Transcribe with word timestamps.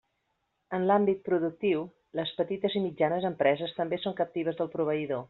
En 0.77 0.85
l'àmbit 0.91 1.19
productiu, 1.27 1.83
les 2.21 2.33
petites 2.39 2.79
i 2.79 2.81
mitjanes 2.89 3.29
empreses 3.33 3.77
també 3.81 4.01
són 4.07 4.21
captives 4.23 4.59
del 4.63 4.73
proveïdor. 4.79 5.19